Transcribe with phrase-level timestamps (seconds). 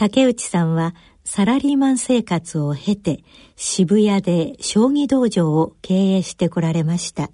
[0.00, 0.94] 竹内さんは
[1.24, 3.24] サラリーマン生活を経て
[3.56, 7.32] 渋谷で将棋道場を経営してこられました。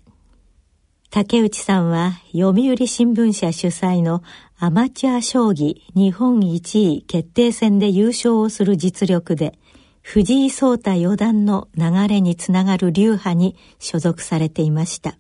[1.11, 4.23] 竹内さんは読売新聞社主催の
[4.59, 9.59] アマチュア将棋日本一位決定戦で優勝をする実力で
[10.01, 15.19] 藤井聡太四段の流れにつながる流派に所属されていました。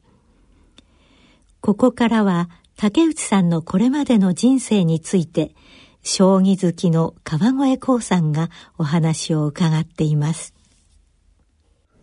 [1.61, 2.49] ここからは
[2.79, 5.55] 竹内さんのこれまでの人生について
[6.05, 10.55] 将棋好きの川越光さんがお話を伺っています。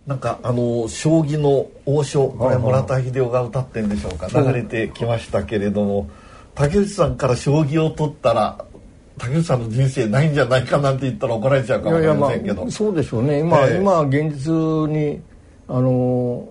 [0.07, 4.27] なんかあの将棋の王将これ村田秀夫が歌ってんでしょうか？
[4.27, 6.09] 流れてきましたけれども
[6.55, 8.65] 竹内さんから将棋を取ったら
[9.19, 13.39] 竹内さんの人生ないんじゃないかなんて言ったら怒られちゃうかもしれませんけど、まあ、そうでしょうね。
[13.39, 14.51] 今、えー、今現実
[14.89, 15.21] に
[15.67, 16.49] あの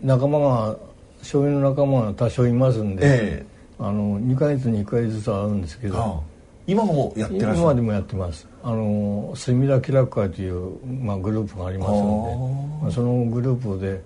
[0.00, 0.76] 仲間が
[1.22, 6.20] 将棋の仲間が多少いますんで、えー、あの2か月に1回ずつ会うんですけど、はあ、
[6.66, 7.58] 今もやってらっしゃる？
[7.58, 8.46] 今でもやってます。
[8.62, 14.00] あの墨田気楽会という、まあ、グループがありますので、まあ、そのグループで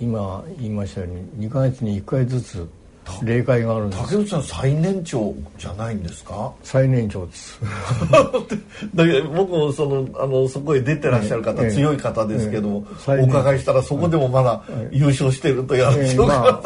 [0.00, 2.68] 今言いましたように2か月に1回ずつ
[3.22, 4.02] 例会があるんです。
[4.02, 6.52] 竹内さん最年長じゃないんですか？
[6.62, 7.60] 最年長です。
[8.94, 16.60] だけど僕もそのあのそこへ出てらっしゃる方、ええ、強い方ですけども、え、お伺いしたらそこでもまだ優勝してるとやるでしょうか、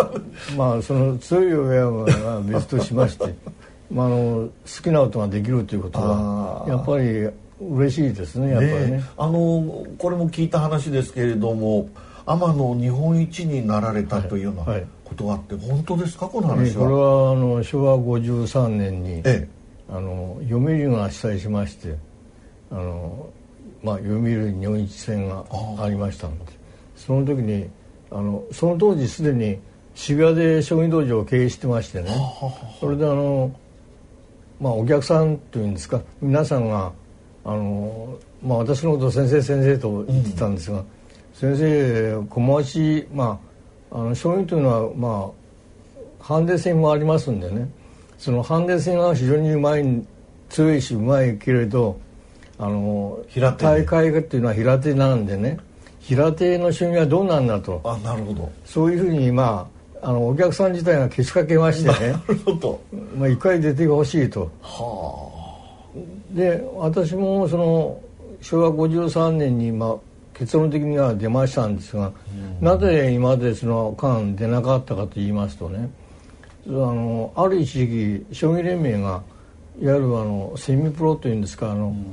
[0.56, 3.34] まあ、まあその強い親は別としまして
[3.90, 4.50] まあ、あの好
[4.82, 7.28] きなことができるということはやっぱり
[7.60, 9.04] 嬉しいですねやっぱりね。
[9.18, 11.88] あのこれも聞いた話ですけれども
[12.26, 14.80] 天野日本一になられたというような、はい。
[14.80, 16.26] はいことがあって本当ですか？
[16.26, 19.48] この話は、これはあの昭和53年に、ええ、
[19.90, 21.96] あの読売が主催しまして
[22.70, 23.28] あの、
[23.82, 25.44] まあ、読売日本一戦が
[25.78, 26.52] ありましたので
[26.96, 27.68] その時に
[28.10, 29.58] あのその当時すでに
[29.94, 32.10] 渋谷で将棋道場を経営してましてね
[32.80, 33.54] それであの、
[34.60, 36.92] まあ、お客さんというんですか皆さんが
[37.44, 40.84] あの、まあ、私のことを先生先生と言ってたんですが、うん、
[41.34, 43.40] 先生小回しま
[43.90, 45.32] ああの将棋というのはま
[46.20, 47.68] あハンデ戦もありますんでね。
[48.18, 49.84] そのハンデ戦が非常にうまい
[50.48, 51.98] 強いしうまいけれど
[52.58, 53.18] あの
[53.58, 55.58] 大会っていうのは平手なんでね。
[56.00, 57.80] 平手の将棋はどうなんだと。
[57.84, 58.52] あなるほど。
[58.64, 59.68] そういうふうにま
[60.00, 62.12] ああのお客さん自体がけしかけましてね。
[62.22, 62.80] なるほど、
[63.16, 64.50] まあ、一回出てほしいと。
[64.60, 65.28] は
[65.94, 65.98] あ、
[66.32, 68.00] で私もその
[68.40, 69.96] 昭和53年に、まあ、
[70.34, 72.12] 結論的には出ましたんですが、
[72.60, 75.90] うん、なぜ今までその間出なかったかと言いますとね
[76.66, 79.22] あのある一時期将棋連盟が
[79.80, 82.04] いわゆるあのセミプロというんですかあの、うん、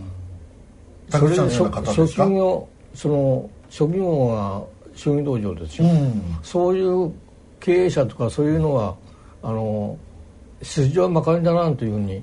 [1.09, 4.63] それで初期業その初期業が
[4.95, 7.13] 将棋道場ですよ、うん、そういう
[7.59, 8.95] 経営者とかそういうのは
[9.43, 9.97] あの
[10.61, 12.21] 筋はまかりだなというふうに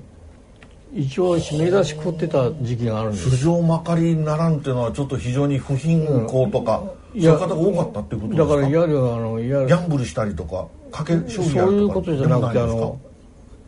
[0.93, 3.29] 一応締め出し食ってた時期があるんです。
[3.31, 6.81] 素性まかりならんっていうのはちょっと非常に不貧困とか、
[7.13, 8.45] うん、そういう方が多かったってことですか？
[8.45, 12.99] だからいわゆるあのいわゆるギャンブルしたりとか賭け将棋そういうことじゃなくてあの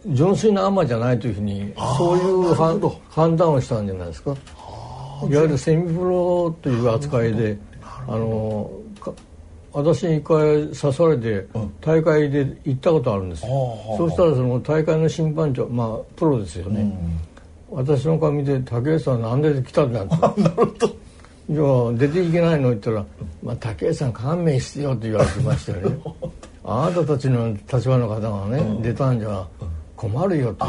[0.07, 4.31] 純粋なアマじゃないというふうにそういう判断をしたんじゃないですか？
[4.31, 7.57] いわゆるセミプロという扱いで
[8.07, 8.71] あの
[9.71, 11.47] 私に一回誘われて
[11.81, 13.49] 大会で行ったことあるんです、うん、
[13.97, 16.81] そうしたらその大会の審判長まあプロですよね、
[17.71, 20.15] うん、私の顔見て「竹内さんなんで来たんだ」って。
[20.41, 20.89] なるほど。
[21.51, 23.03] じゃあ出ていけないの言ったら
[23.41, 25.97] 「まあ、竹内さん勘弁してよ」って言われてましたよね。
[26.63, 29.47] あなたたちの立場の方がね、うん、出たんじゃ
[29.95, 30.65] 困るよと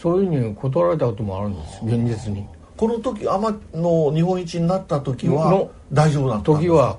[0.00, 2.46] そういうふうに断られたこともあるんです現実に。
[2.76, 6.68] この時天の日本一になった時は大丈夫だったんですか？
[6.68, 6.96] 時は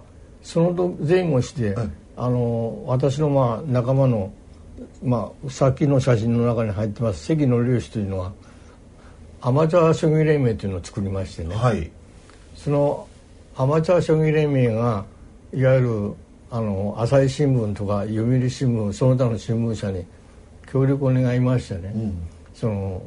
[0.47, 4.31] その前後して、はい、あの私のまあ仲間の、
[5.03, 8.31] まあ、さっきの写真の中に入ってます関の粒子というのは
[9.41, 11.91] アマチュア将棋連盟というのを作りましてね、はい、
[12.55, 13.09] その
[13.57, 15.03] アマチュア将棋連盟が
[15.53, 16.13] いわゆる
[16.49, 20.05] あの朝日新聞とか読売新聞その他の新聞社に
[20.71, 23.01] 協力を願いましてね、うん、その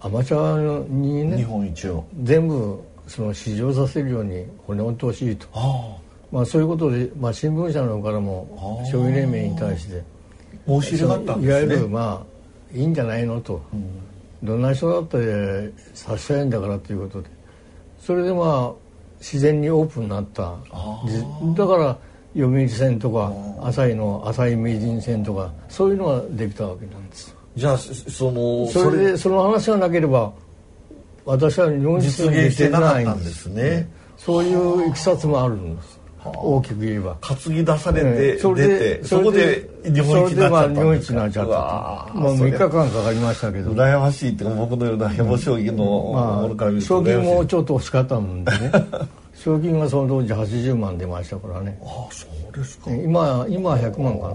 [0.00, 2.06] アマチュアにね日本一を。
[2.22, 2.80] 全部
[3.10, 5.48] その試乗させるように骨を通しいと、
[6.30, 10.00] まあ、そういうことで、まあ、新聞社の方からも将棋連盟に対して。
[10.64, 17.30] 申し入れがあったんです、ね、いわゆるまあいいんじゃないのと、うん、どんな人だってさせたいんだからということで。
[18.00, 18.72] それでまあ
[19.18, 20.42] 自然にオープンになった。
[20.42, 21.98] だから
[22.34, 27.34] 読売戦とか朝日の朝日名人戦とかそういうのができたわけなんです。
[27.56, 29.16] じゃあそのそれで。
[29.16, 30.32] その話がなければ
[31.30, 33.88] 私は日本実現してなかったんですね。
[34.16, 36.00] そういういきさつもあるんです。
[36.24, 37.16] 大きく言えば。
[37.20, 40.32] 担ぎ出されて、それでそこで日本一
[41.10, 41.52] になっちゃった
[42.14, 43.70] まあ3日間かかりましたけど。
[43.70, 48.72] 羨ましいって僕のようなヘボ将棋のものから見ると賞金もちょっと欲しかったもんでね。
[49.34, 51.78] 賞金がその当時80万出ましたからね。
[51.82, 52.90] ああそうですか。
[52.90, 54.34] 今今は100万かな。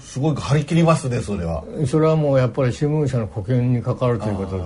[0.00, 1.64] すごい張り切りますねそれは。
[1.86, 4.64] それはもうやっぱり新聞社の保険にかかるということで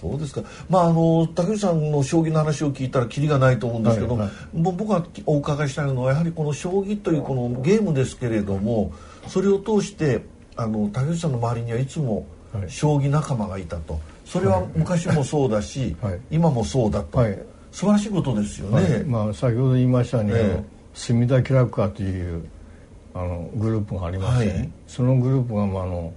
[0.00, 0.42] そうですか。
[0.70, 8.92] まああの竹内さんの将棋の話を聞いたらキリがないと思うんですけど、はいはい、僕がお伺いしたいのはやはりこの将棋というこのゲームですけれども、
[9.26, 10.22] それを通して
[10.56, 12.26] あの竹内さんの周りにはいつも
[12.68, 13.98] 将棋仲間がいたと。
[14.24, 17.38] それは昔もそうだし、 はい、今もそうだと、はい、
[17.72, 19.02] 素晴らしいことですよね。
[19.06, 20.64] まあ先ほど言いましたように、ね、
[20.94, 22.44] 隅田気楽家という
[23.14, 26.12] あのグループがありまして、ね、そのグループが、まあ、あの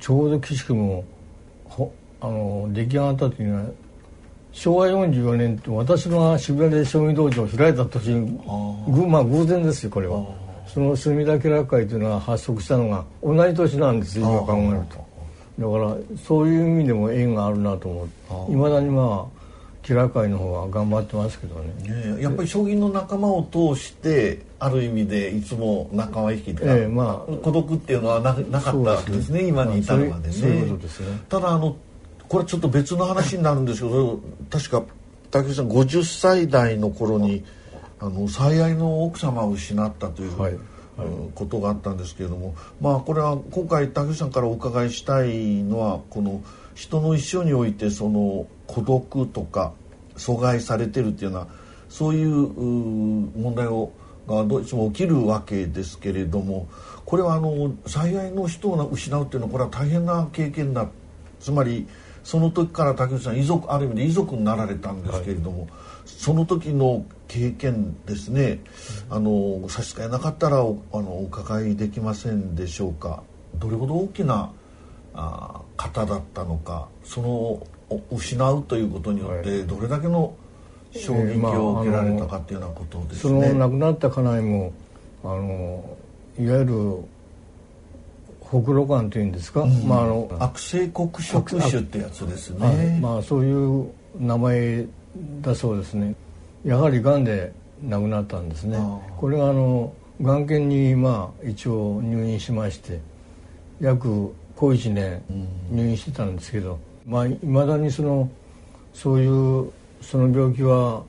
[0.00, 1.04] ちょうど岸君も
[2.24, 3.64] あの出来上がった時には
[4.52, 8.38] 昭和44年って私が渋谷で将棋道場を開いた年に
[9.08, 10.24] まあ偶然ですよこれは。
[10.66, 15.04] その隅田家楽会というのは発足したのが同じ年なんですよ今考えると。
[15.58, 19.44] だからそういう意味でも縁があるなと思っていまだにまあ
[19.84, 30.34] 気楽会の方は頑張ってますけどね、やっぱり将棋の仲間を通してある意味でいつも仲間意識とか、えーまあ、孤独っていうのはななかったわけですね、ね、今に至るまでね。
[30.34, 31.20] そういうことですね。
[31.28, 31.76] ただあの
[32.28, 34.82] これちょっと別の話になるんですけど確か
[35.30, 37.44] 竹内さん50歳代の頃に
[38.00, 40.60] あの最愛の奥様を失ったという、はいはい、
[41.34, 46.42] ことがあったんですけれどもまあこれは今回竹内さんからお伺いしたいのはこの
[46.74, 49.72] 人の一生においてその孤独とか
[50.16, 51.48] 阻害されてるっていうような
[51.88, 53.92] そういう問題を
[54.26, 56.68] がどいつも起きるわけですけれども
[57.04, 60.88] これはあの最愛の人を失うっていうのはこれは大変な経験だ
[61.40, 61.86] つまり
[62.24, 65.70] その時から竹内さん遺族ある意味で遺族になられたんですけれども、はい、
[66.06, 68.60] その時の経験ですね
[69.10, 73.22] あの差し支えなかったらおあのお伺いできませんでしょうか？
[73.56, 74.50] どれほど大きな
[75.14, 77.66] あ方だったのかその
[78.10, 80.34] 失うということによってどれだけの
[80.92, 83.48] 衝撃を受けられたかっていうようなことですね。
[83.48, 84.72] えーまあ、その亡くなった家内も
[85.22, 85.96] あの
[86.40, 86.96] いわゆる
[88.54, 94.86] ほくろがんというんですか、うん、まああの悪性黒色種ってやつですね、まあそういう名前
[95.40, 96.14] だそうですね。
[96.64, 97.52] やはりがんで
[97.82, 98.78] 亡くなったんですね。
[99.16, 99.92] これがあの
[100.22, 103.00] がん研にまあ一応入院しまして
[103.80, 105.20] 約小1年
[105.72, 108.30] 入院してたんですけど、うん、まあいまだにその
[108.92, 111.02] そういうその病気は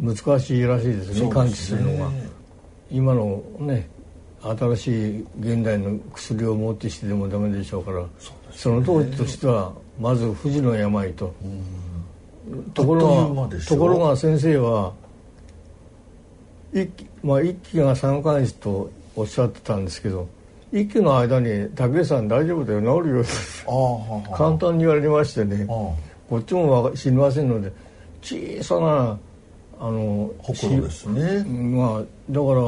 [0.00, 1.28] 難しいらしいですね。
[1.28, 2.10] 完治するのが。
[2.90, 3.90] 今のね
[4.42, 8.04] 新しい現代の薬をもってしてでもダメでしょうから
[8.50, 11.32] そ、ね,、の当時としてはまず不治の病と。
[12.74, 14.92] ところがところが先生は
[16.72, 20.28] 一期,、まあ、一期が3か月とおっしゃってたんですけど
[20.72, 23.24] 一期の間に「武井さん大丈夫だよ治るよ」
[24.34, 27.72] 簡単に言われましてねこっちも知りませんので
[28.22, 29.18] 小さな
[29.84, 31.42] あのほころですね。
[31.42, 31.98] まあ
[32.30, 32.62] だから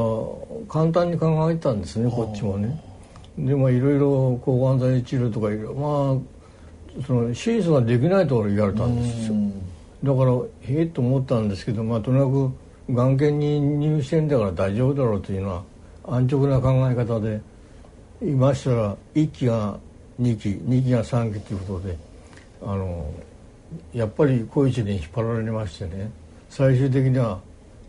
[0.67, 2.77] 簡単に考えたんですねこっちもね。
[3.37, 5.73] でまあいろいろ抗がん剤治療とかいろいろ。
[5.75, 6.21] ま
[7.01, 9.35] あその手術ができないと言われたんですよ。
[10.03, 15.63] だからへえと思ったんですけどまあとにかく眼検に入院してんだから大丈夫だろうというのは
[16.03, 17.39] 安直な考え方で
[18.21, 19.79] いましたら1期が
[20.21, 21.97] 2期2期が3期ということで
[22.61, 23.09] あの
[23.93, 26.11] やっぱり小一に引っ張られましてね
[26.55, 27.41] 最終的には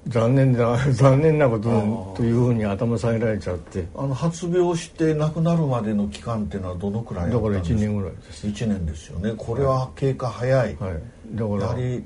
[0.08, 3.86] 残念だ 残念なことというふうに頭下げられちゃって。
[3.94, 8.46] あの発病して亡くなるまでの期間っていうのはどのくらいだから1年ぐらいです。
[8.46, 9.34] 1年ですよね。
[9.36, 10.76] これは経過早い、はい、
[11.34, 12.04] だからやはり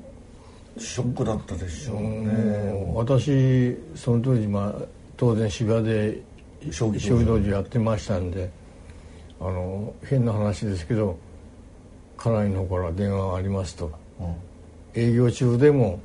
[0.77, 2.93] ショックだったでしょうね。
[2.93, 4.85] 私その当時、まあ、
[5.17, 6.31] 当然渋谷で。
[6.69, 8.51] 将棋道場やってましたんで
[9.39, 11.17] あの変な話ですけど
[12.17, 14.35] 家内の方から電話がありますと、うん、
[14.93, 15.99] 営業中でも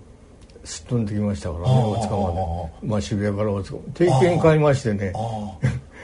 [0.66, 2.86] すっ飛んできましたからね大塚まで。
[2.88, 5.12] まあ渋谷から大塚定期券買いましてね。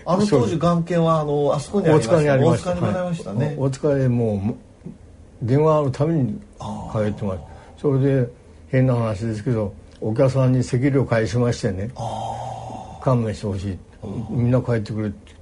[0.05, 2.71] あの当時眼鏡はあのあそこにありました大塚にありました。
[2.71, 6.41] 大塚にましたね、大塚へもう電話あるために
[6.93, 7.41] 通ってます
[7.77, 8.29] それで
[8.69, 11.91] 変な話ですけどお客さんに席料返しましてね。
[13.03, 13.79] 勘弁してほしい。
[14.31, 15.33] みんな帰ってくれって、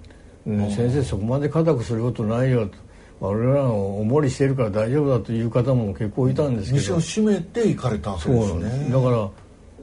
[0.74, 2.74] 先生そこまで固くすることないよと
[3.20, 6.76] 俺らのおもりしてるから大丈夫だという方も結構いたんですけど。
[6.78, 8.90] 店を閉めて行かれたわけですね。
[8.90, 9.28] だから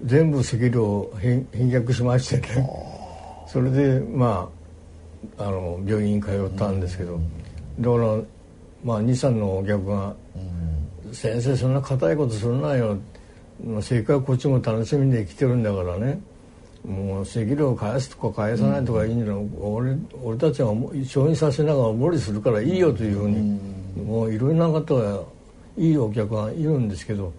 [0.06, 2.70] 全部席料返却しましてね。
[3.48, 4.50] それでま
[5.38, 7.20] ああの病院に通ったんですけど、
[7.80, 8.22] だから
[8.84, 10.16] まあ23のお客が
[11.14, 12.98] 「先生そんな硬いことするなよ」
[13.82, 16.20] せっかくこっちも楽しみで来てるんだからね
[16.88, 20.70] もう石料返すとか返さないとかいいんじゃない、うん、俺俺たちは
[21.06, 23.36] 承認させながら無理するからいいよというふうに、
[23.98, 25.26] うん、もういろんな方は
[25.78, 27.34] いいお客がいるんですけど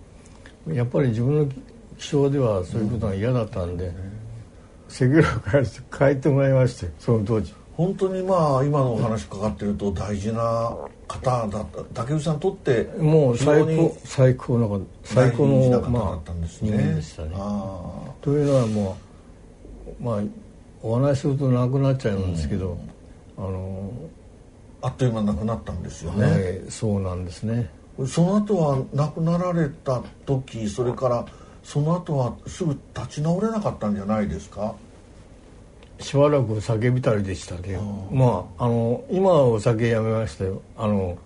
[0.69, 1.53] やっぱり自分の
[1.97, 3.95] 気象ではそういうことが嫌だったんで、うん、
[4.91, 7.55] 石料返して帰ってもらいましてその当時。
[7.79, 10.77] 本当にまあ今のお話かかってると大事な
[11.07, 16.77] 方だった竹内さんにとってもう最高最高の最高の方だったんですね。
[16.77, 17.31] まあ、でしたね
[18.21, 19.08] というのはもう
[20.01, 20.23] まあ
[20.83, 22.79] お話しするとなくなっちゃうんですけど、
[23.37, 23.93] うん、あの
[24.83, 27.71] あっという間なくなったんですよね、はい、そうなんですね。
[28.07, 31.27] その後は亡くなられた時それから
[31.65, 34.75] その後はすぐ立ち直れなかったんじゃないですか？
[35.99, 40.63] しばらく酒浸りでしたけどまああの今はお酒やめましたよ。
[40.77, 41.19] あの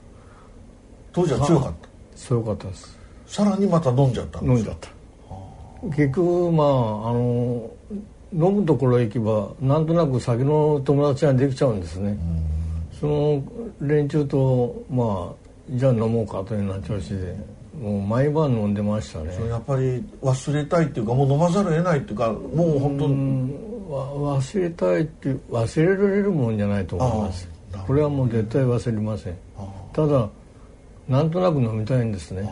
[1.13, 1.89] 当時は強かった？
[2.19, 2.99] 強かったです。
[3.27, 4.89] さらにまた飲んじゃったんです飲んじゃった。
[5.89, 6.71] 結局まああ
[7.13, 7.71] の
[8.33, 12.17] 飲むところへ行けばなんとなく酒の友達ができちゃうんですね。
[12.99, 13.43] その
[13.81, 15.35] 連中とまあ
[15.71, 17.37] じゃあ飲もうかというような調子で
[17.81, 19.31] もう毎晩飲んでましたね。
[19.49, 23.73] やっぱり忘れたいっていうかもう飲まざるを得ないっていうかもう本当に。
[23.93, 27.47] 忘れたいって忘れられるもんじゃないと思います。
[27.87, 29.37] これはもう絶対忘れません。
[29.93, 30.31] ただ
[31.07, 32.49] なんとなく飲みたいんですね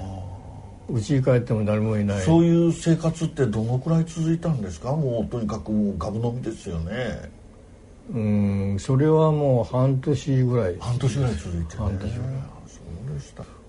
[0.92, 2.20] 家に帰っても誰もいない。
[2.22, 4.92] そういう生活ってどのくらい続いたんですか？
[4.92, 7.30] もうとにかくもうガブ飲みですよね。
[8.12, 10.76] うんそれはもう半年ぐらい。
[10.80, 12.32] 半年ぐらい続いて、ね、半年ぐらい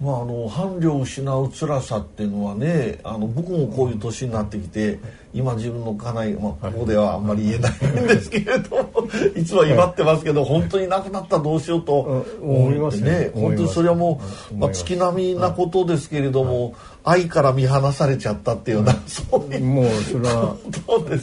[0.02, 5.00] まあ、あの伴侶を失う辛さっていうのはねあの僕もこういう年になってきて
[5.32, 9.46] 今自分の家内、まあ、ここではあんまり言えないんですけれどもい。
[9.46, 13.32] つも威張ってますけど本当に亡くなったらどうしようと思いますね。
[13.36, 20.56] 本当にそれはもう、まあ、月並みなことですけれども、愛から見放されちゃったっていうような、そういうもうそれは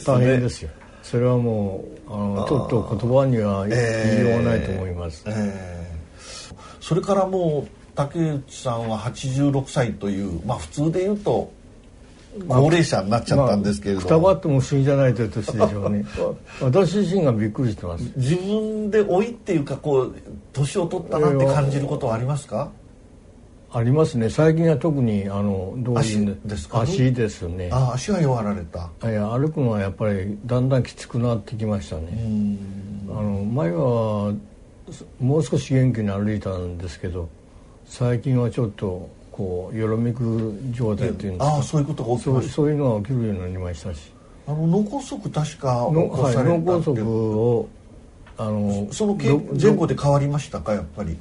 [0.05, 0.69] 大変ですよ。
[1.03, 5.23] それはもうあのちょっと言葉には言いようがないと思います。
[5.27, 5.91] えーえ。
[6.17, 11.51] ー、それからもう竹内さんは86歳というまあ普通で言うと
[12.47, 16.05] 高齢者になっちゃったんですけれど、まあ、くたばっても不思議じゃないという年でしょうね
[16.61, 18.05] 私自身がびっくりしてます。
[18.15, 20.15] 自分で老いっていうかこう
[20.53, 22.69] 年を取ったなって感じることはありますか、
[23.73, 24.29] ありますね。
[24.29, 26.81] 最近は特にあのどういうですか？
[26.81, 27.69] 足ですね。
[27.73, 28.89] あ足が弱られた。
[29.09, 32.57] いや歩くのはやっぱりだんだんきつくなってきましたね。
[33.09, 34.33] あの前は
[35.19, 37.27] もう少し元気に歩いたんですけど
[37.89, 41.57] 最近はちょっとこうよろめく状態っていうんですか。
[41.57, 44.11] あそういうことが起きましそういうのが起きるようになりましたし。
[44.47, 47.67] あの脳梗塞確か起こされた、はい、脳梗塞を
[48.37, 51.17] あのその前後で変わりましたかやっぱり？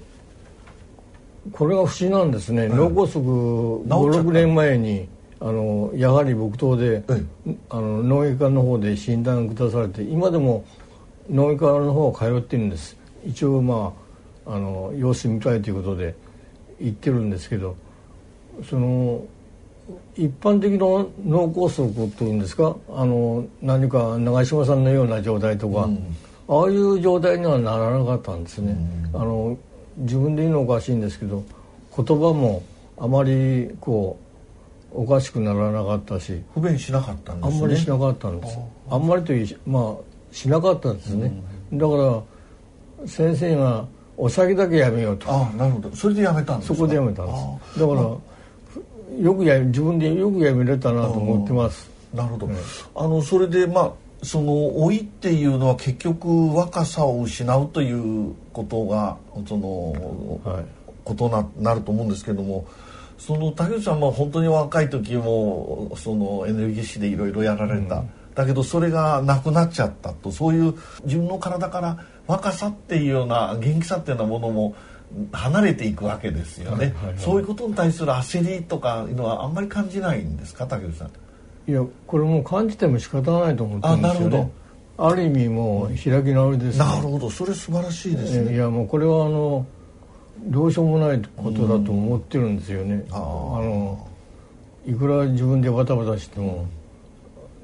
[1.52, 5.08] これが不思議なんですね、はい、脳梗塞56年前に
[5.40, 7.24] あのやはり木刀で、はい、
[7.70, 10.64] あの脳外科の方で診断下されて今でも
[11.30, 12.96] 脳外科の方通ってるんです。
[13.24, 13.94] 一応ま
[14.46, 16.14] ああの様子見たいということで
[16.80, 17.76] 言ってるんですけど
[18.68, 19.24] その
[20.16, 20.78] 一般的な
[21.26, 22.76] 脳梗塞というんですか？
[22.90, 26.16] あの何か長嶋さんのような状態とか、うん、
[26.48, 28.76] ああいう状態にはならなかったんですね。
[29.14, 29.56] うん、あの
[29.96, 31.42] 自分で言うのおかしいんですけど
[31.96, 32.62] 言葉も
[32.98, 34.18] あまりこ
[34.92, 37.56] うおかしくならなかったし不便しなかったんですね。
[37.56, 38.58] あんまりしなかったんです。
[38.90, 41.32] あんまりというまあしなかったんですね、
[41.72, 41.94] うん、だか
[43.02, 43.86] ら先生が
[44.18, 45.26] お酒だけやめようと。
[45.30, 45.94] あなるほど。
[45.94, 47.32] それでやめたんですそこでやめたんで
[47.72, 47.80] す。
[47.80, 51.88] だからよくや自分でよくやめれたなと思ってます。
[52.12, 52.56] なるほど、ね、
[52.94, 60.64] あのそれでまあその老いっていうのは結局若さを失うということがその、はい、
[61.04, 62.66] ことななると思うんですけども
[63.18, 74.76] その竹内さんは本当に若い時もそのエネルギッシュでいろいろやられた、うん、だけどそれがなくなっちゃったとそういう自分の体から若さっていうような元気さっていうようなものも
[75.32, 81.10] 離れていくわけですよね、はいはいはい、そういうことに対する焦りとかいうのはあんまり感じないんですか竹内さん？
[81.70, 84.52] いやこれもう感じても仕方ないと思ってるんですよね。
[84.98, 87.28] ある意味もう開き直りです、ね、なるほど。
[87.28, 88.54] それ素晴らしいですね。
[88.54, 89.66] いやもうこれはあの
[90.44, 94.08] どうしようもないことだと思ってるんですよね、あの
[94.86, 96.66] いくら自分でバタバタしても、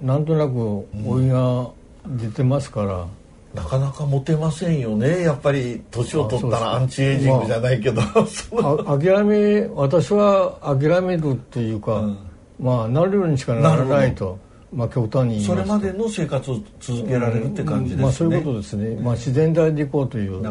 [0.03, 1.71] なんとなく老いが
[2.07, 3.07] 出てますから、
[3.55, 5.23] なかなかモテませんよね。
[5.23, 12.19] やっぱり年を取ったらアンチエイジングじゃないけど、まあ、諦め私は諦めるっていうか、うん、
[12.59, 14.39] まあなるようにしかならないと
[14.75, 20.43] まあ、極端にそれまでの生活を続けられるって感じですね、まあ、そういうことですね、まあ、自然体でいこうという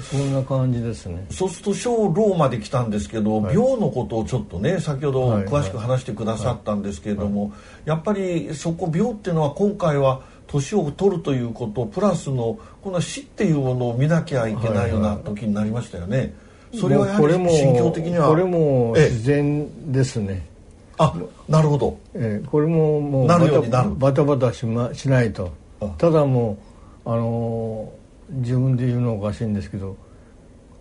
[0.00, 1.26] そんな感じですね。
[1.30, 7.52] そうすると小ローまで来たんですけど、はい、病のことをちょっとね先ほど詳しく話してくださったんですけれども、
[7.84, 16.34] やっぱりそこ病っていうのは今回は年を取るということプラスのこの死っていうものを見なきゃいけないような時になりましたよね。
[16.78, 20.53] それはやはり心境的にはこれも自然ですね。
[20.98, 21.14] あ
[21.48, 25.50] なるほど、えー、これももうバタバタバタし,、ま、しないと。
[25.98, 26.56] ただも
[27.04, 29.96] う、あのー、自分で言うのおかしいんですけど、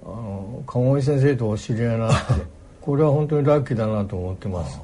[0.03, 2.17] あのー、鴨井先生とお知り合いになって
[2.81, 4.79] これは本当にラッキーだなと思ってます。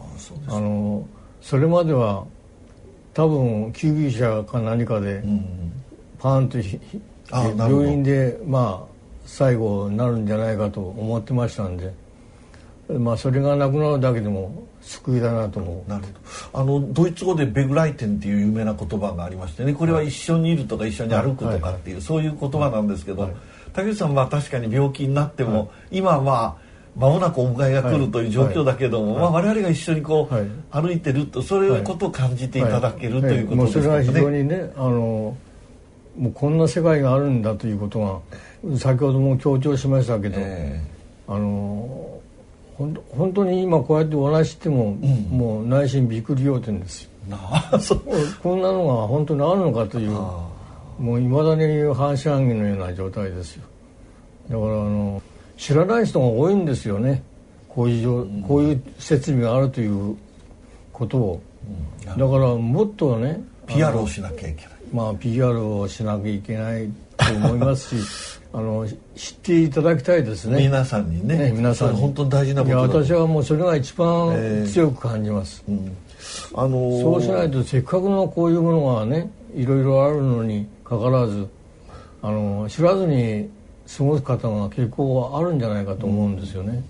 [0.48, 1.06] あの
[1.42, 2.26] それまでは
[3.14, 5.24] 多分救急車か何かで、
[6.20, 6.58] パーンと
[7.58, 8.90] 病院でまあ
[9.26, 11.94] 最後になるんじゃないかと思ってましたんで。
[12.98, 15.90] まあそれがなくなるだけでも救いだなと思う。
[15.90, 16.06] なる
[16.54, 16.60] ほど。
[16.60, 19.74] あのドイツ語で「ベグライテン」っていう有名な言葉がありましてね。
[19.74, 23.32] これは一緒にいるとか一緒に歩くとかっていう、そういう言葉なんですけど、はい、
[23.74, 30.36] 竹内さんは確かに病気になっても、はい、今はまあ間もなくお迎えが来るという状況だけども、はい、まあ、我々が一緒にこう、
[30.72, 33.84] 歩いてるとそういうことを感じていただける、ということですね。
[33.84, 35.38] それは非常にねあの
[36.18, 38.24] もうこんな世界があるんだということ
[38.64, 42.19] が先ほども強調しましたけど、えー、あの
[42.80, 47.10] 本当に今こうやってお話しても、うん、もう内心びっくり要点ですよ。
[48.42, 50.12] こんなのが本当にあるのかという
[50.98, 53.64] もういまだに半信半疑のような状態ですよ。
[54.50, 55.22] だからあの
[55.58, 57.22] 知らない人が多いんですよね。
[57.68, 60.16] こういう、うん、こういう設備があるという
[60.94, 61.42] ことを、
[62.06, 64.74] うん、だからもっとね PR をしなきゃいけない。
[64.94, 70.58] まあ PR をしなきゃいけないと思いますし あの知っていただきたいですね。
[70.58, 71.38] 皆さんにね。
[71.38, 75.96] ね皆さん本当に大事なこと私はもうそれが一番強く感じます、えーうん、
[76.56, 81.48] あのー、そうしないとせっかくのこういうものがねいろいろあるのにかかわらず
[82.24, 83.50] あの知らずに
[83.98, 86.84] 過ごす方が結構あるんじゃないかと思うんですよね、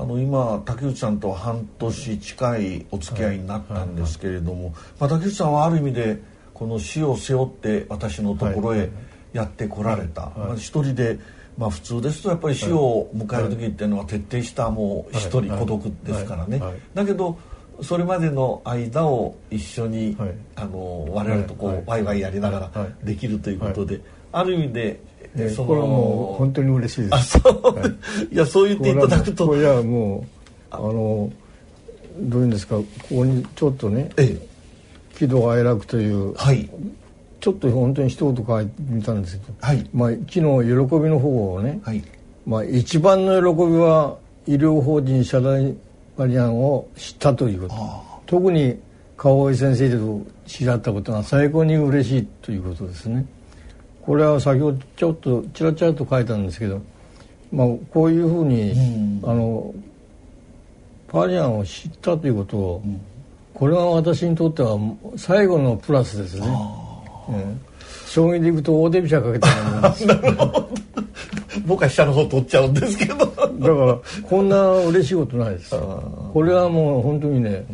[0.00, 4.58] うん、あの今竹内さんと半年近いお付き合いになったんですけれども、はい。
[4.58, 6.20] はいはい、まあ、竹内さんはある意味で
[6.54, 10.38] この死を背負って私のところへ、はいはいやってこられた、はい。
[10.38, 11.18] まあ、一人で、
[11.56, 16.60] まあ、普通ですとやっぱり死を迎える時っていうのは徹底したもう一人孤独ですからね、
[16.94, 17.38] だけど
[17.82, 25.00] それまでの間を一緒に、はい、あの我々とこう、はい、ワイワイやりながらできるということで、はい、ある意味で、
[25.36, 27.14] えそのこれはもう本当に嬉しいです。
[27.14, 27.88] あそう、はい、
[28.34, 29.46] いやそう言っていただくと。
[29.46, 30.24] これはもう
[30.70, 31.32] あの
[32.20, 34.46] どういうんですかここにちょっとね、ええ、
[35.16, 36.68] 喜怒哀楽という、はい、
[37.40, 42.02] ちょっと本当に一言書いてみたんですけど、はい、まあ、昨日喜びの方をね、はい、
[42.46, 45.74] まあ、一番の喜びは医療法人社大
[46.16, 47.74] バリアンを知ったということ。
[48.26, 48.78] 特に
[49.16, 53.24] 川合先生と知らったことが最高に嬉しいということですね。
[54.02, 56.80] これは先ほどちょっとちらちらと書いたんですけど、
[57.52, 59.74] まあ、こういうふうに、うん、あの
[61.08, 63.00] パリアンを知ったということを、うん、
[63.54, 64.78] これが私にとっては
[65.16, 66.46] 最後のプラスですね。
[68.06, 69.48] 将棋でいくと大手飛車かけた
[70.06, 70.68] なるほど
[71.66, 73.16] 僕は飛車の方取っちゃうんですけど。
[73.16, 77.66] だからこんな嬉しいことないですこれはもう本当にね、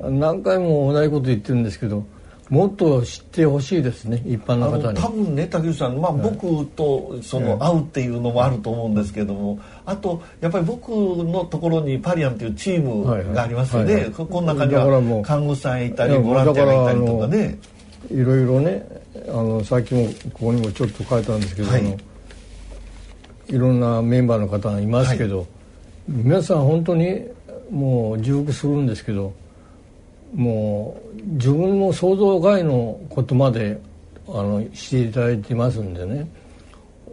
[0.00, 2.04] うん、何回も同じこと言ってるんですけど
[2.50, 5.00] もっと知ってほしいですね一般の方に。
[5.00, 17.58] 多分ね竹内さん、まあ、僕とその会うっていうのもあると思うんですけども、あとやっぱり僕のところにパリアンというチームがありますよね、この中には看護師さんいたりボランティアがいたりとかね
[18.10, 18.86] いろいろね
[19.28, 21.96] あのさっきもここにもちょっと書いたんですけど、はい、
[23.48, 25.46] いろんなメンバーの方がいますけど、はい、
[26.08, 27.20] 皆さん本当に
[27.70, 29.32] もう重複するんですけど
[30.34, 33.80] もう自分の想像外のことまで
[34.28, 36.28] あのしていただいてますんでね。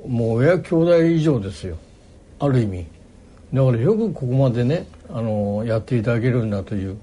[0.08, 1.77] もう親兄弟以上ですよ。
[2.39, 2.86] ある意味。
[3.54, 6.97] だからよくここまでねあのやっていただけるんだという。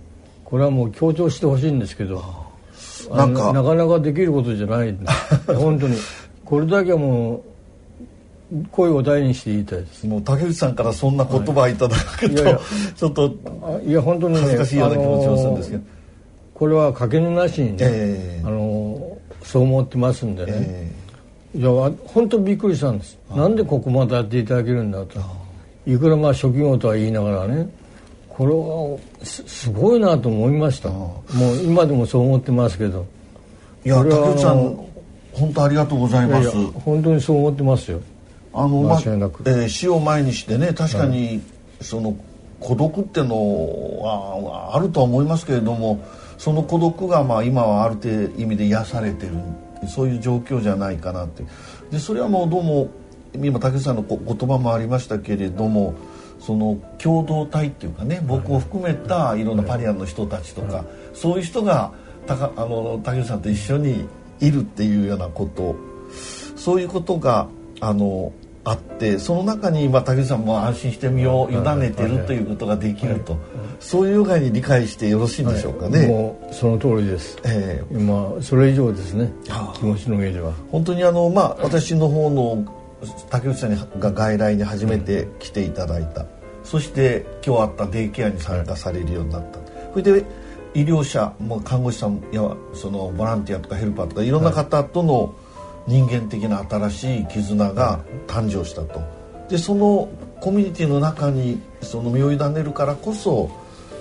[0.44, 2.47] これはもう強調してほしいんですけど。
[3.14, 3.52] なんか。
[3.52, 4.96] なかなかできることじゃない
[5.46, 5.96] 本当に。
[6.44, 7.40] これだけはもう
[8.70, 10.06] 声を大にして言いたいです。
[10.06, 12.58] もう竹内さんからそんな言葉いただくと、はい、
[12.96, 13.34] ちょっと
[13.86, 15.82] いや本当にね恥ずかしいような気持ちもするんですけど、
[16.54, 23.18] これはかけぬなしにね、えー、あのそう思ってますんでね、えー、いや本当びっくりしたんです。
[23.34, 25.20] なんでここまでやっていただけるんだと。
[25.86, 27.68] いくらまあ職業とは言いながらね
[28.38, 30.90] これはすごいなと思いました。
[30.90, 33.04] もう今でもそう思ってますけど。
[33.84, 34.76] いや竹内さん
[35.32, 36.50] 本当ありがとうございます。
[36.84, 38.00] 本当にそう思ってますよ。
[38.54, 41.42] あのまえー、死を前にしてね確かに、
[41.80, 42.16] その
[42.60, 46.00] 孤独ってのはあるとは思いますけれども
[46.38, 49.32] その孤独がまあ今はある程度意味で癒されてる
[49.88, 51.44] そういう状況じゃないかなって。
[51.90, 52.88] でそれはもうどうも
[53.34, 55.94] 今竹内さんの言葉もありましたけれども
[56.40, 59.44] その共同体っていうかね僕を含めたい。
[59.44, 61.92] ろんなパリアンの人たちとか、そういう人が
[62.26, 64.06] たかあの竹内さんと一緒に
[64.40, 65.74] いるっていうようなこと
[66.56, 67.48] そういうことが
[67.80, 68.32] あの
[68.64, 73.38] あってその中に今竹内さんも安心して身を委ねてるということができると、
[73.80, 76.06] そういう具合に理解してよろしいんでしょうかね。
[76.06, 77.38] もうその通りです。
[77.44, 79.32] えー、今それ以上ですね。
[79.74, 80.52] 気持ちの上では。
[80.70, 82.62] 本当にあのまあ私の方の
[83.30, 86.26] 竹内さんが外来に初めて来ていただいた、
[86.64, 89.58] そして今日あったデイケアに参加されるようになった、
[89.92, 90.24] それで
[90.74, 92.42] 医療者も看護師さんや
[92.74, 95.34] そのボランティアとかヘルパーとかいろんな方との
[95.86, 99.00] 人間的な新しい絆が誕生したと。
[99.48, 100.08] でその
[100.40, 103.50] コミュニティの中にその身を委ねるからこそ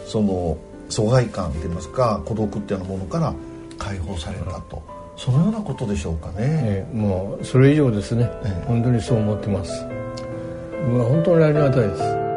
[0.05, 0.57] その
[0.89, 3.33] 疎外感といいますか孤独っていうようなものから
[3.77, 4.96] 解放されたと。
[5.17, 9.83] そのようなことでしょうかね、えー、もうそれ以上ですね、えー、本当にそう思ってます。
[9.83, 12.27] まあ本当にありがたいです。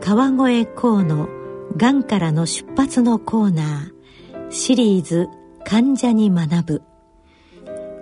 [0.00, 1.28] 川越河の
[1.76, 5.28] がんからの出発のコーナーシリーズ
[5.64, 6.82] 患者に学ぶ。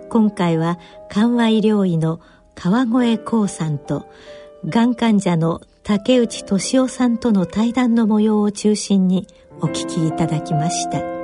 [0.09, 2.21] 今回は緩和医療医の
[2.55, 4.07] 川越幸さんと
[4.65, 9.27] がん患者の竹内俊夫さんとの対談の模様を中心に
[9.61, 11.16] お聞きいただきました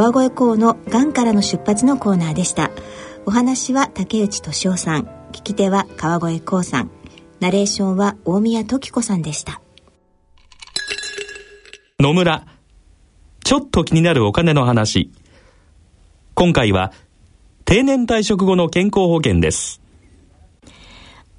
[0.00, 2.70] 川越港のがんからの出発のコーナーでした。
[3.26, 5.06] お話は竹内俊夫さん。
[5.32, 6.90] 聞き手は川越光さん。
[7.40, 9.60] ナレーションは大宮時子さんでした。
[11.98, 12.46] 野村。
[13.42, 15.10] ちょっと気になるお金の話。
[16.34, 16.92] 今回は
[17.64, 19.82] 定年退職後の健康保険です。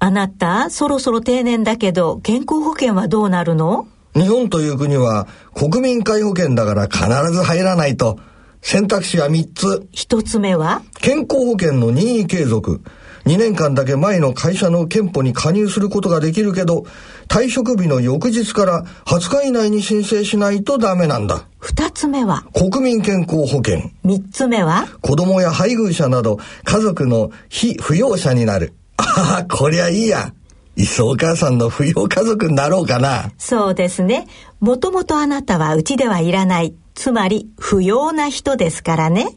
[0.00, 3.88] あなたそろそろ定年だけど健康保険はどうなるの？
[4.14, 8.18] 日本という国は国民皆保険だから必ず入らないと
[8.62, 9.88] 選択肢は3つ。
[9.92, 10.82] 1つ目は？
[11.00, 12.82] 健康保険の任意継続。
[13.24, 16.86] 2年間だけ前の会社の憲法に加入することができるけど、
[17.28, 21.44] 退職日の翌日から20日以内に申請しないとダメなんだ。
[21.60, 22.44] 2つ目は？
[22.54, 23.90] 国民健康保険。
[24.04, 24.86] 3つ目は？
[25.02, 28.72] 子供や配偶者など家族の非扶養者になる。
[28.96, 30.32] ああ、こりゃいいや。
[30.76, 33.32] いっそお母さんの扶養家族になろうかな。
[33.36, 34.28] そうですね。
[34.60, 36.74] もともとあなたはうちではいらない。
[36.94, 39.36] つまり不要な人ですからね。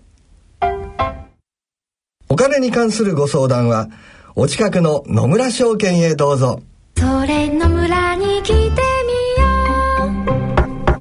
[2.30, 3.90] お金に関するご相談は、
[4.36, 6.62] お近くの野村証券へどうぞ。
[6.98, 8.72] それ野村に来てみよ
[10.98, 11.00] う。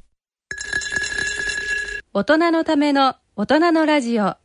[2.13, 4.35] 大人のための大人のラジオ。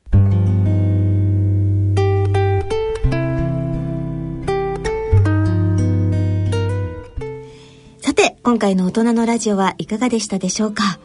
[8.01, 10.99] さて、今回の大人のラジオはいかがでしたでしょうか？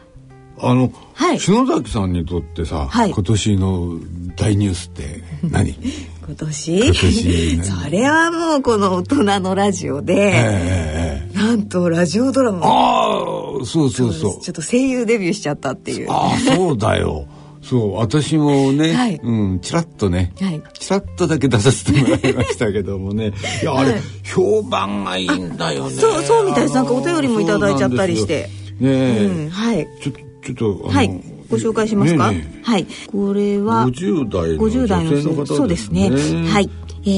[0.66, 3.98] あの、はい、篠崎さんにとってさ、はい、今年の
[4.36, 5.74] 大ニュースって何？
[6.26, 6.76] 今年？
[6.78, 12.66] 今年 それはもうこの大人のラジオで、えー、なんとラジオドラマ。
[12.66, 14.40] ああそうそうそう。
[14.40, 16.10] ちょっと声優デビューしちゃったっていう。
[16.10, 17.26] ああそうだよ。
[17.64, 23.32] そう私もね、はい、うんちらっとね、はい、ちらっとだけ出させてもらいましたけどもね。
[23.62, 25.96] いやあれ、はい、評判がいいんだよね。
[25.96, 26.74] そうそうみたいです。
[26.74, 28.50] なんかお便りもいただいちゃったりして。
[28.80, 29.88] ねえ、うん、はい。
[30.02, 31.08] ちょっとちょっとはい。
[31.50, 32.86] ご紹介しますか、ねね、はい。
[33.12, 36.08] これは50代の女性の方ですね。
[36.08, 36.48] そうですね。
[36.48, 36.70] はい。
[37.06, 37.08] え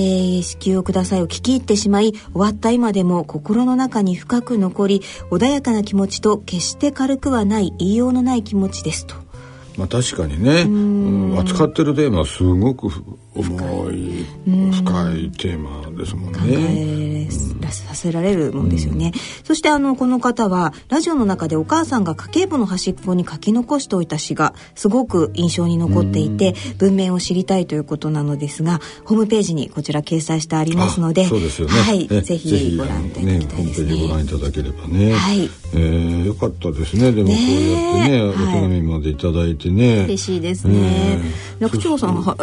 [0.40, 9.14] ー、子宮をくださいを聞き入ってしまい終わった今でも心の中に深く残り穏やかな気持ちと決して軽くはない言いようのない気持ちですと。
[9.76, 10.68] まあ確かにね、う
[11.34, 12.88] ん、扱ってるテーマはすごく
[13.36, 14.26] 重い
[14.72, 16.38] 深いテーマですもんね。
[16.38, 17.06] 考え
[17.70, 19.12] させられるもんですよね。
[19.14, 33.94] うん、そしてあのこの方はラジオの中でお母さんが家計簿の端っこに書き残しておいた詩がすごく印象に残っていて、うん、文面を知りたいということなのですがホームページにこちら掲載してありますのでそうですよね、はい、ぜひご覧いただきたいですね。
[33.94, 35.12] ねご覧いただければね。
[35.12, 35.50] はい。
[35.74, 37.12] えー、よかったですね。
[37.12, 40.04] でもこうやってね、お手紙までいただいてね。
[40.04, 41.20] 嬉しいですね。
[41.58, 42.36] 楽長さんは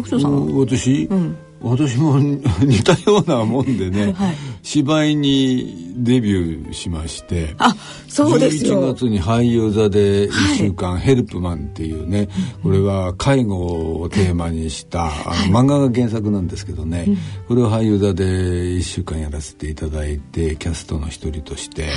[0.00, 7.76] 楽長さん私、うん、私も似たようなもんでね、 はい、芝居にデビューしましてあ
[8.08, 8.82] そうですよ。
[8.82, 12.28] 11月に俳優座で1週間、はい、ヘルプマンっていうね
[12.62, 17.06] これは介護をテーマにした、はい、漫画が原作なんですけどね、
[17.46, 21.88] これを俳優座で1週間やらせていただいてキャストの一人として。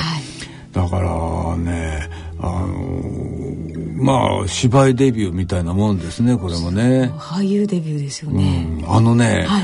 [0.74, 2.10] だからね
[2.44, 7.14] あのまあ芝居デビューみたいなもんですねこれもね。
[7.18, 9.64] 俳優デビューですよね、うん、あのね、は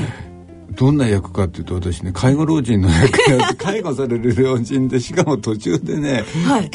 [0.72, 6.70] どんな役かっていうと私ね介護老人の役や 介護される老人でしかも途中でね、はい、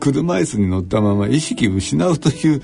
[0.00, 2.62] 車椅子に乗ったまま意識失うという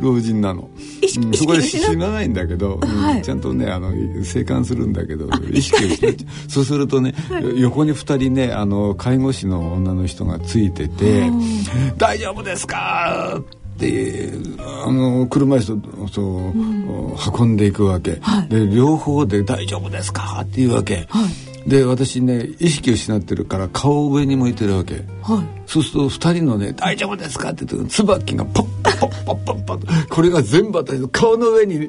[0.00, 0.70] 老人なの。
[1.16, 3.92] うん、 そこで死なないんだけど、はい、ちゃんとねあの
[4.22, 11.30] 生還するんだけど意識を失っちゃうそうするとね、はい、横に2人ねあの介護士の女の人がついてて
[11.96, 13.40] 「大丈夫ですか?」
[13.78, 21.26] ってあの車椅子そう、うん、運んでいくわけ、はい、で両方で「大丈夫ですか?」っていうわけ、は
[21.64, 31.88] い、で私ね意識を失ってるから顔を上に向いてるわけ、はい、そうすると2人のね「大丈夫ですか?」って言って椿がポッポッポッポッポッこれが全部私の顔の上に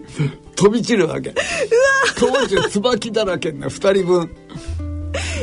[0.56, 1.38] 飛び散るわけうわ
[2.17, 4.30] 当時椿だらけな2人分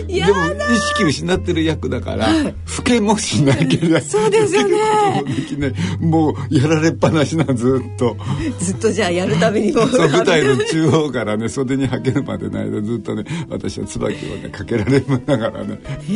[0.06, 2.50] でも意識失ってる役だから、老
[2.84, 5.72] けもしなければそうですよね。
[6.00, 8.16] もうやられっぱなしなずっと。
[8.60, 9.86] ずっとじゃあやるためにも。
[9.86, 15.78] 舞台の中央からね袖に履けるまでの間ずっとね私は椿をねかけられながらね「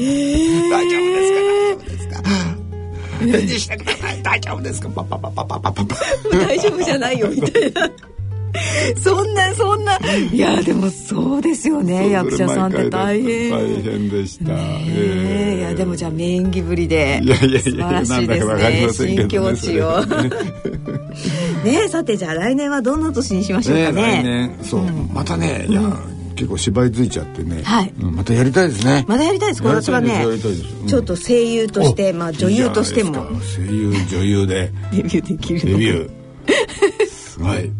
[0.70, 1.50] 大丈夫ですか？
[1.50, 2.22] 大丈夫ですか?」
[3.20, 4.22] 返事してください。
[4.22, 4.88] 大丈夫ですか？
[4.88, 5.84] パパパパパパパ。
[6.46, 7.90] 大丈夫じゃないよみたいな。
[9.02, 9.98] そんなそんな。
[10.32, 13.50] いやでもそうですよね役者さんって大変。
[13.50, 15.54] 大変でした、え。
[15.56, 17.20] ー、いやでもじゃあ名演技ぶりで。
[17.22, 18.40] いやいやいや素晴らしいで
[18.92, 20.04] すね新境地を。
[21.64, 24.02] ねさてじゃあ来年はどんな年にしましょうかね。
[24.02, 24.58] 来年。
[24.62, 25.80] そう、うん、またねいや、
[26.40, 27.62] 結構芝居づいちゃってね、
[28.00, 29.04] またやりたいですね。
[29.06, 29.62] まだやりたいです。
[29.62, 36.10] 私はね、うん、ちょっと声優として、まあ女優としても声優女優でデビューできるデビュー
[37.06, 37.38] す。
[37.38, 37.70] ごい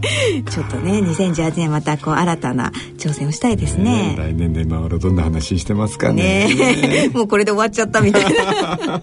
[0.50, 6.54] ちょっとね2018年またこう新たな挑戦をしたいですね、来年で今頃どんな話してますかね。
[6.54, 9.02] ね もうこれで終わっちゃったみたいな。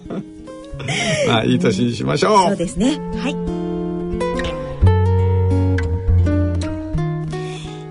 [1.28, 2.46] まあいい年にしましょう。
[2.48, 2.98] そうですね。
[3.16, 3.36] はい。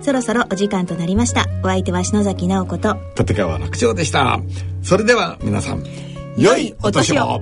[0.01, 1.47] そろそろお時間となりました。
[1.63, 2.97] お相手は篠崎直子と。
[3.17, 4.39] 立川楽長でした。
[4.81, 5.83] それでは皆さん
[6.37, 7.41] 良いお年を